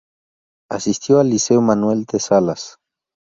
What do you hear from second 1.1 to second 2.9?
al Liceo Manuel de Salas.